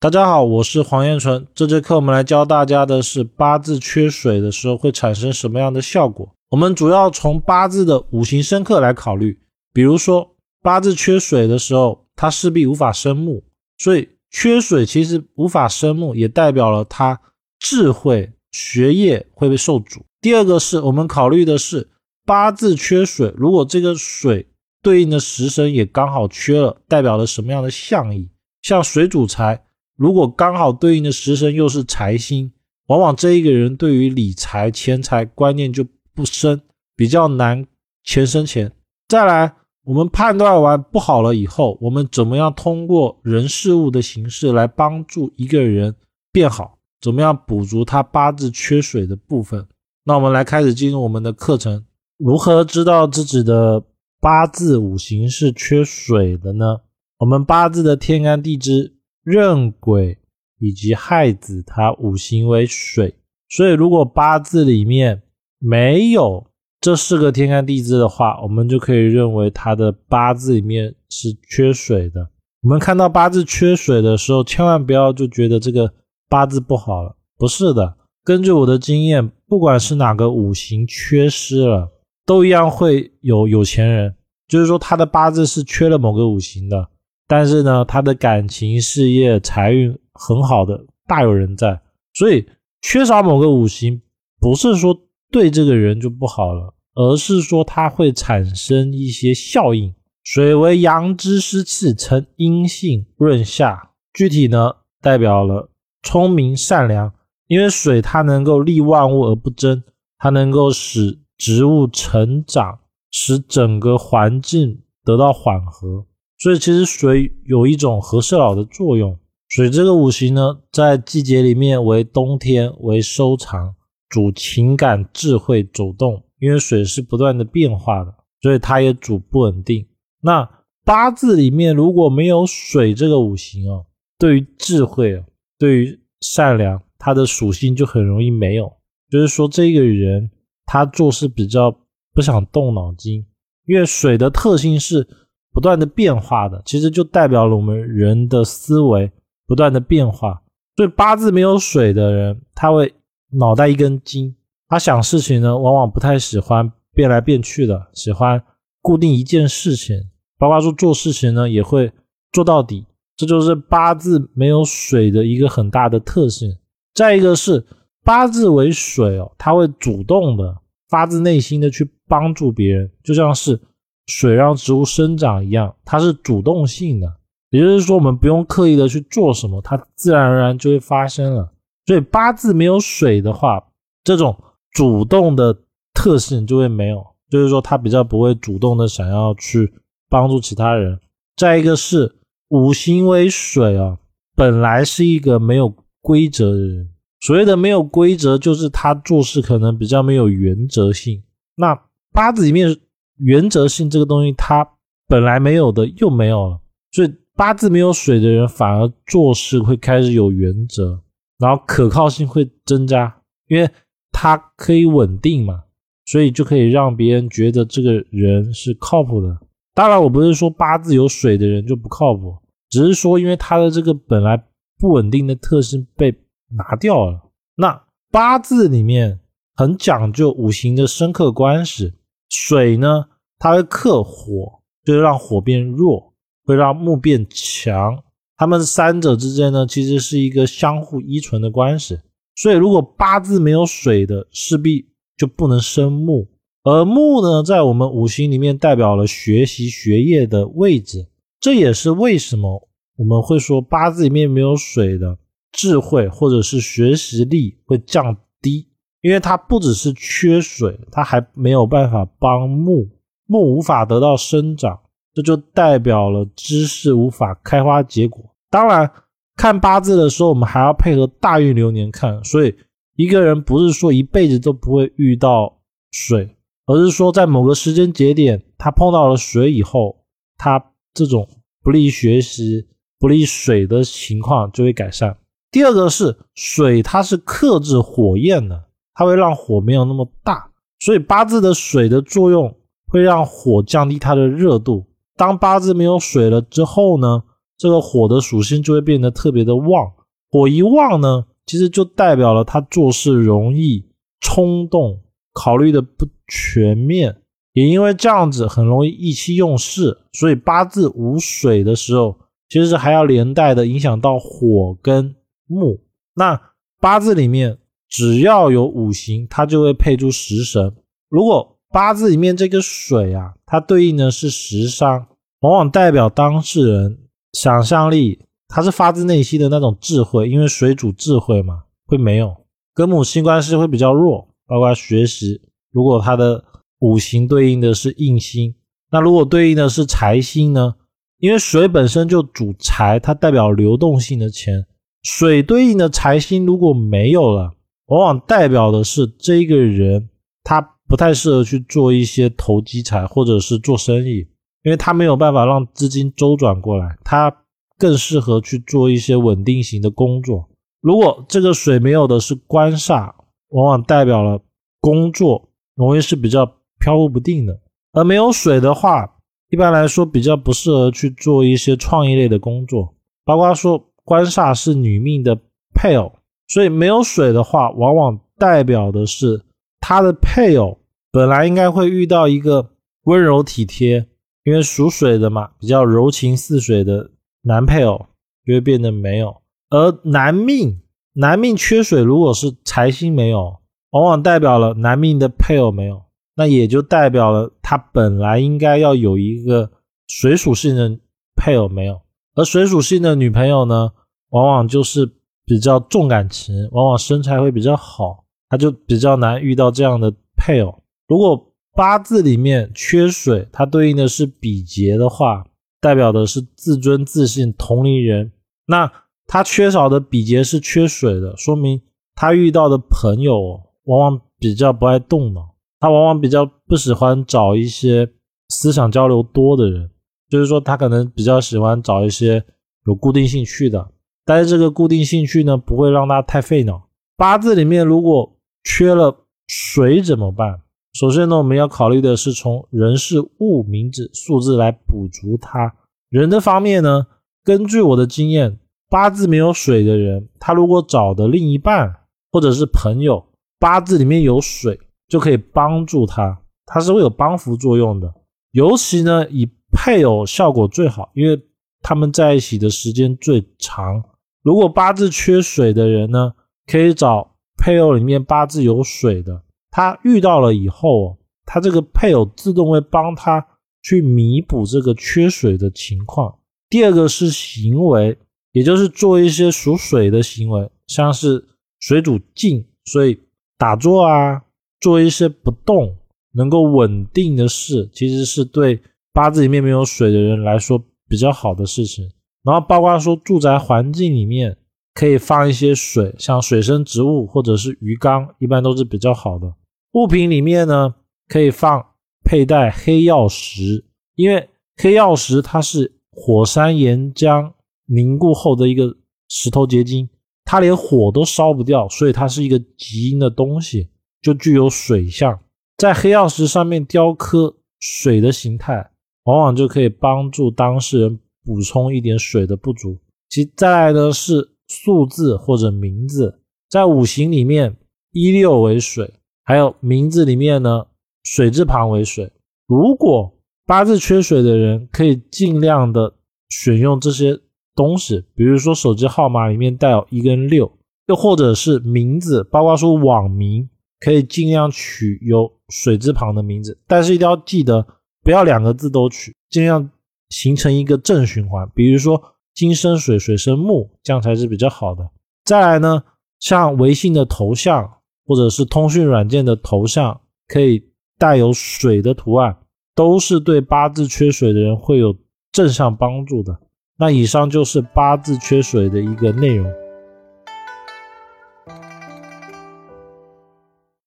[0.00, 1.44] 大家好，我是黄彦纯。
[1.56, 6.32] 这节课我们来教大家的是八字缺水的时候会产生什么样的效果。
[6.50, 9.40] 我们主要从八字的五行生克来考虑。
[9.72, 13.42] 比如说八字缺水的时候，它势必无法生木，
[13.78, 17.20] 所以缺水其实无法生木，也代表了他
[17.58, 20.04] 智慧、学业会被受阻。
[20.20, 21.88] 第二个是我们考虑的是
[22.24, 24.46] 八字缺水，如果这个水
[24.80, 28.30] 对应的食神也刚好缺了，代表了什么样的象意？
[28.62, 29.64] 像水主财。
[29.98, 32.52] 如果刚好对应的食神又是财星，
[32.86, 35.84] 往往这一个人对于理财、钱财观念就
[36.14, 36.60] 不深，
[36.94, 37.66] 比较难
[38.04, 38.70] 钱生钱。
[39.08, 45.96] 再来，我们判断完不好了以后，我们怎么样通过人事物的形式来帮助一个人
[46.30, 46.78] 变好？
[47.00, 49.66] 怎么样补足他八字缺水的部分？
[50.04, 51.84] 那我们来开始进入我们的课程。
[52.18, 53.82] 如何知道自己的
[54.20, 56.82] 八字五行是缺水的呢？
[57.18, 58.94] 我们八字的天干地支。
[59.30, 60.16] 壬癸
[60.58, 63.14] 以及亥子，它五行为水，
[63.48, 65.22] 所以如果八字里面
[65.58, 66.46] 没有
[66.80, 72.30] 这四个天干地支的话，我们就可以认为他的八字里面是缺水的。
[72.62, 75.92] 我们看到八字缺水的时候，千万不要就觉得这个
[76.28, 77.96] 八字不好了，不是的。
[78.24, 81.90] 根据我的经验，不管是哪个五行缺失了，
[82.24, 84.14] 都一样会有有钱人，
[84.48, 86.88] 就是说他的八字是缺了某个五行的。
[87.28, 91.80] 但是呢，他的感情、事业、财运很好的，大有人在。
[92.14, 92.44] 所以
[92.80, 94.00] 缺少某个五行，
[94.40, 94.98] 不是说
[95.30, 99.94] 对这个人就不好了，而是说它会产生一些效应。
[100.24, 105.70] 水为阳之湿气，成阴性润下，具体呢代表了
[106.02, 107.12] 聪明善良。
[107.46, 109.82] 因为水它能够利万物而不争，
[110.18, 116.06] 它能够使植物成长，使整个环境得到缓和。
[116.38, 119.18] 所以其实水有一种和事佬的作用。
[119.48, 123.74] 水这个五行呢，在季节里面为冬天为收藏，
[124.08, 126.22] 主情感、智慧、走动。
[126.38, 129.84] 因为水是不断的变化的，所以它也主不稳定。
[130.20, 130.48] 那
[130.84, 135.24] 八字里面如果没有水这个五行哦，对于智慧，
[135.58, 138.72] 对于善良，它的属性就很容易没有。
[139.10, 140.30] 就是说这个人
[140.66, 141.74] 他做事比较
[142.14, 143.26] 不想动脑筋，
[143.66, 145.08] 因为水的特性是。
[145.58, 149.10] 不断的变化的，其实就代表了我们人的思维
[149.44, 150.40] 不断的变化。
[150.76, 152.94] 所以八字没有水的人，他会
[153.32, 154.32] 脑袋一根筋，
[154.68, 158.40] 他想事情呢，往往不太喜欢变来变去的，喜欢
[158.80, 159.96] 固定一件事情。
[160.38, 161.90] 包括说做事情呢，也会
[162.30, 162.86] 做到底。
[163.16, 166.56] 这就是八字没有水的一个很大的特性。
[166.94, 167.66] 再一个是
[168.04, 170.56] 八字为水哦，他会主动的、
[170.88, 173.60] 发自内心的去帮助别人，就像是。
[174.08, 177.06] 水让植物生长一样，它是主动性的，
[177.50, 181.52] 也就是说，我们不用刻意的去做什么，它自然而然就会发生了。
[181.84, 183.62] 所以八字没有水的话，
[184.02, 184.34] 这种
[184.72, 185.54] 主动的
[185.92, 189.70] 特性就会没有，就是说，他比较不会主动的想要去
[190.08, 190.98] 帮助其他人。
[191.36, 192.16] 再一个是
[192.48, 193.98] 五行为水啊，
[194.34, 196.88] 本来是一个没有规则的人，
[197.20, 201.22] 所谓的没有规则，就是他做事可能比较没有原则性。
[201.56, 201.78] 那
[202.10, 202.74] 八字里面。
[203.18, 204.68] 原则性这个东西，它
[205.06, 206.60] 本来没有的又没有了，
[206.92, 211.00] 所以八字没有水的人反而做事会开始有原则，
[211.38, 213.68] 然后可靠性会增加，因为
[214.12, 215.62] 他可以稳定嘛，
[216.06, 219.38] 所以就可以让别人觉得这个人是靠谱的。
[219.74, 222.36] 当然，我不是说八字有水的人就不靠谱，
[222.68, 224.36] 只是说因为他的这个本来
[224.78, 226.12] 不稳定的特性被
[226.56, 227.30] 拿掉了。
[227.56, 229.20] 那八字里面
[229.54, 231.94] 很讲究五行的生克关系。
[232.28, 233.06] 水呢，
[233.38, 236.12] 它会克火，就是让火变弱，
[236.44, 238.02] 会让木变强。
[238.36, 241.98] 它们三者之间呢，其实是一个相互依存的关系。
[242.36, 246.28] 所以，如果八字没有水的，势必就不能生木。
[246.62, 251.08] 而木呢，在我们五行里面代表了学习学业的位置。
[251.40, 255.18] 这也是为什么我们会说八字里面没有水的
[255.52, 258.68] 智慧或者是学习力会降低。
[259.00, 262.88] 因为它不只是缺水，它还没有办法帮木，
[263.26, 264.78] 木无法得到生长，
[265.14, 268.24] 这就代表了知识无法开花结果。
[268.50, 268.90] 当然，
[269.36, 272.22] 看八字的时候，我们还要配合大运流年看。
[272.24, 272.54] 所以，
[272.96, 275.60] 一个人不是说一辈子都不会遇到
[275.92, 276.36] 水，
[276.66, 280.04] 而是说在某个时间节点，他碰到了水以后，
[280.36, 281.28] 他这种
[281.62, 282.66] 不利于学习、
[282.98, 285.16] 不利于水的情况就会改善。
[285.50, 288.67] 第二个是水，它是克制火焰的。
[288.98, 290.50] 它会让火没有那么大，
[290.80, 292.52] 所以八字的水的作用
[292.88, 294.84] 会让火降低它的热度。
[295.16, 297.22] 当八字没有水了之后呢，
[297.56, 299.92] 这个火的属性就会变得特别的旺。
[300.32, 303.86] 火一旺呢，其实就代表了他做事容易
[304.20, 304.98] 冲动，
[305.32, 307.18] 考虑的不全面，
[307.52, 309.96] 也因为这样子很容易意气用事。
[310.12, 312.18] 所以八字无水的时候，
[312.48, 315.14] 其实还要连带的影响到火跟
[315.46, 315.78] 木。
[316.16, 316.40] 那
[316.80, 320.74] 八字里面只要有五行，它就会配出食神。
[321.08, 325.06] 如果八字里面这个水啊，它对应的是食伤，
[325.40, 326.98] 往往代表当事人
[327.32, 332.34] 想象力，它是发自内心的那种智慧，因为水主智慧嘛，会没有
[332.74, 335.40] 跟母星关系会比较弱，包括学习。
[335.70, 336.44] 如果它的
[336.80, 338.54] 五行对应的是印星，
[338.90, 340.74] 那如果对应的是财星呢？
[341.18, 344.64] 因为水本身就主财，它代表流动性的钱。
[345.02, 347.52] 水对应的财星如果没有了，
[347.88, 350.08] 往往代表的是这个人
[350.42, 350.76] 他。
[350.88, 354.26] 不太适合去做一些投机财或者是做生意，
[354.62, 357.42] 因为他没有办法让资金周转过来，他
[357.76, 360.48] 更适合去做一些稳定型的工作。
[360.80, 363.12] 如果这个水没有的是官煞，
[363.50, 364.40] 往往代表了
[364.80, 366.50] 工作容易是比较
[366.80, 367.60] 飘忽不定的。
[367.92, 369.16] 而没有水的话，
[369.50, 372.94] 一般来说比较不适合去做一些创意类的工作，
[373.26, 375.38] 包括说官煞是女命的
[375.74, 376.10] 配偶，
[376.48, 379.44] 所以没有水的话，往往代表的是。
[379.80, 380.80] 他的配偶
[381.12, 382.72] 本来应该会遇到一个
[383.04, 384.08] 温柔体贴，
[384.42, 387.12] 因为属水的嘛，比较柔情似水的
[387.42, 388.06] 男配偶，
[388.44, 389.40] 就会变得没有。
[389.70, 390.82] 而男命，
[391.14, 393.60] 男命缺水，如果是财星没有，
[393.90, 396.02] 往往代表了男命的配偶没有，
[396.34, 399.70] 那也就代表了他本来应该要有一个
[400.08, 400.98] 水属性的
[401.36, 402.00] 配偶没有。
[402.34, 403.92] 而水属性的女朋友呢，
[404.30, 405.14] 往往就是
[405.48, 408.24] 比较重感情，往往身材会比较好。
[408.50, 410.82] 他就比较难遇到这样的配偶。
[411.06, 415.44] 如果八字里面缺水，它对应的是比劫的话，
[415.80, 418.32] 代表的是自尊自信、同龄人。
[418.66, 418.90] 那
[419.26, 421.80] 他缺少的比劫是缺水的，说明
[422.14, 428.10] 他遇到的朋友往往比较不爱动脑，他往往比较不喜欢找一些
[428.48, 429.90] 思想交流多的人，
[430.30, 432.42] 就是说他可能比较喜欢找一些
[432.86, 433.90] 有固定兴趣的，
[434.28, 436.90] 但是这个固定兴趣呢，不会让他太费脑。
[437.16, 440.60] 八字里面如果缺了水怎么办？
[440.92, 445.74] 首先呢，我们要考虑的是从人事物名字数字来补足它。
[446.10, 447.06] 人的方面呢，
[447.42, 448.58] 根据我的经验，
[448.90, 451.90] 八字没有水的人，他如果找的另一半
[452.30, 453.24] 或者是朋友，
[453.58, 454.78] 八字里面有水，
[455.08, 458.12] 就可以帮助他，他是会有帮扶作用的。
[458.50, 461.42] 尤其呢，以配偶效果最好，因为
[461.80, 464.04] 他们在一起的时间最长。
[464.42, 466.32] 如果八字缺水的人呢，
[466.66, 467.34] 可以找。
[467.60, 469.42] 配偶里面八字有水的，
[469.72, 473.44] 他遇到了以后，他这个配偶自动会帮他
[473.82, 476.38] 去弥补这个缺水的情况。
[476.70, 478.16] 第二个是行为，
[478.52, 481.44] 也就是做一些属水的行为，像是
[481.80, 483.18] 水主静，所以
[483.58, 484.44] 打坐啊，
[484.78, 485.96] 做一些不动、
[486.34, 488.80] 能够稳定的事，其实是对
[489.12, 492.08] 八字里面没有水的人来说比较好的事情。
[492.44, 494.56] 然后包括说住宅环境里面。
[494.94, 499.54] 可以放一些水，像水生植物或者是鱼缸，一般都是比较好的
[499.92, 500.28] 物品。
[500.28, 500.92] 里面呢，
[501.28, 501.86] 可以放
[502.24, 503.84] 佩戴黑曜石，
[504.16, 507.52] 因为黑曜石它是火山岩浆
[507.86, 508.96] 凝固后的一个
[509.28, 510.08] 石头结晶，
[510.44, 513.90] 它连火都烧不掉，所以它是一个极阴的东西，
[514.20, 515.38] 就具有水相。
[515.76, 518.90] 在黑曜石上面雕刻水的形态，
[519.26, 522.98] 往往就可以帮助当事人补充一点水的不足。
[523.30, 524.50] 其再来呢是。
[524.70, 527.74] 数字或者名字，在五行里面，
[528.12, 530.84] 一六为水，还有名字里面呢，
[531.24, 532.30] 水字旁为水。
[532.66, 533.32] 如果
[533.64, 536.12] 八字缺水的人，可以尽量的
[536.50, 537.40] 选用这些
[537.74, 540.70] 东西，比如说手机号码里面带有一跟六，
[541.06, 547.86] 又或者是名字，包括说网名，可以尽量取有水字旁的名字，但是一定要记得
[548.22, 549.90] 不要两个字都取，尽量
[550.28, 552.34] 形成一个正循环，比如说。
[552.54, 555.08] 金生水，水生木，这样才是比较好的。
[555.44, 556.02] 再来呢，
[556.40, 557.88] 像微信的头像
[558.26, 560.82] 或者是通讯软件的头像，可以
[561.18, 562.56] 带有水的图案，
[562.96, 565.14] 都是对八字缺水的人会有
[565.52, 566.58] 正向帮助的。
[566.98, 569.72] 那以上就是八字缺水的一个内容。